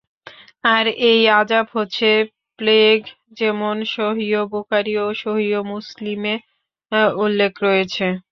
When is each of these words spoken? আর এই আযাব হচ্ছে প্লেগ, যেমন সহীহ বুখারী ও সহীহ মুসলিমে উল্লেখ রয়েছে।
আর 0.73 0.85
এই 1.09 1.21
আযাব 1.39 1.65
হচ্ছে 1.75 2.09
প্লেগ, 2.59 2.99
যেমন 3.39 3.75
সহীহ 3.95 4.35
বুখারী 4.51 4.93
ও 4.97 5.07
সহীহ 5.21 5.55
মুসলিমে 5.73 6.35
উল্লেখ 7.23 7.53
রয়েছে। 7.63 8.05